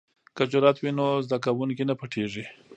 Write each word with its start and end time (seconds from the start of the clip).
که 0.35 0.43
جرئت 0.51 0.77
وي 0.79 0.91
نو 0.97 1.05
زده 1.27 1.37
کوونکی 1.45 1.83
نه 1.89 1.95
پټیږي. 1.99 2.45